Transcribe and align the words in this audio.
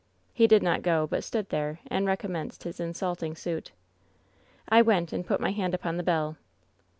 "He 0.33 0.47
did 0.47 0.63
not 0.63 0.81
go, 0.81 1.05
but 1.05 1.23
stood 1.23 1.49
there 1.49 1.77
and 1.85 2.07
recommenced 2.07 2.63
his 2.63 2.79
insulting 2.79 3.35
suit. 3.35 3.71
"I 4.67 4.81
went 4.81 5.13
and 5.13 5.23
put 5.23 5.39
my 5.39 5.51
hand 5.51 5.75
upon 5.75 5.97
the 5.97 6.01
bell. 6.01 6.37